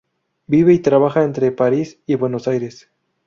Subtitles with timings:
[0.47, 2.89] Vive y trabaja entre París y Buenos Aires.